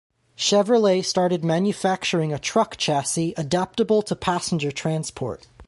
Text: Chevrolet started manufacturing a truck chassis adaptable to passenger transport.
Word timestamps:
Chevrolet 0.35 1.05
started 1.05 1.43
manufacturing 1.43 2.33
a 2.33 2.39
truck 2.39 2.75
chassis 2.75 3.35
adaptable 3.37 4.01
to 4.01 4.15
passenger 4.15 4.71
transport. 4.71 5.45